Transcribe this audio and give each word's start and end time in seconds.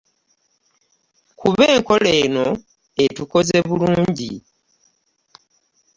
Kuba 1.39 1.63
enkola 1.75 2.09
eno 2.23 2.45
etukoze 3.03 3.55
obulungi 3.61 4.31